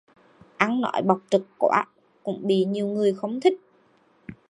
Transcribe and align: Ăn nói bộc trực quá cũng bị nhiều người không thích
Ăn 0.57 0.81
nói 0.81 1.01
bộc 1.05 1.19
trực 1.31 1.47
quá 1.57 1.85
cũng 2.23 2.47
bị 2.47 2.65
nhiều 2.65 2.87
người 2.87 3.13
không 3.13 3.41
thích 3.41 3.59